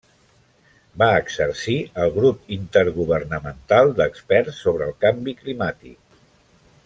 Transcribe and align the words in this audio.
Va 1.01 1.09
exercir 1.23 1.75
al 2.05 2.13
Grup 2.15 2.49
Intergovernamental 2.55 3.93
d'Experts 4.01 4.63
sobre 4.65 4.87
el 4.91 4.97
Canvi 5.05 5.37
Climàtic. 5.43 6.19